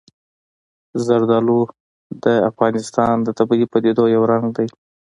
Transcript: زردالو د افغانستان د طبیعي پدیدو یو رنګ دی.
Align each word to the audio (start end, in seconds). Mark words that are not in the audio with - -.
زردالو 1.05 1.59
د 2.23 2.25
افغانستان 2.49 3.13
د 3.23 3.29
طبیعي 3.39 3.65
پدیدو 3.73 4.03
یو 4.15 4.23
رنګ 4.31 4.45
دی. 4.57 4.67